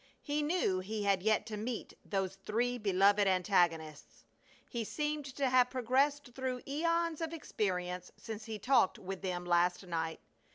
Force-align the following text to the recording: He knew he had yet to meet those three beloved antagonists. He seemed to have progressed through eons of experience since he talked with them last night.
He 0.23 0.41
knew 0.41 0.79
he 0.79 1.03
had 1.03 1.21
yet 1.21 1.45
to 1.45 1.57
meet 1.57 1.93
those 2.03 2.35
three 2.43 2.79
beloved 2.79 3.27
antagonists. 3.27 4.25
He 4.67 4.83
seemed 4.83 5.25
to 5.35 5.47
have 5.49 5.69
progressed 5.69 6.33
through 6.33 6.63
eons 6.67 7.21
of 7.21 7.33
experience 7.33 8.11
since 8.17 8.45
he 8.45 8.57
talked 8.57 8.97
with 8.97 9.21
them 9.21 9.45
last 9.45 9.85
night. 9.85 10.19